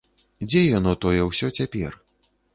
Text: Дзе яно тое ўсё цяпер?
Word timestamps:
Дзе 0.49 0.61
яно 0.77 0.95
тое 1.05 1.21
ўсё 1.29 1.51
цяпер? 1.61 2.01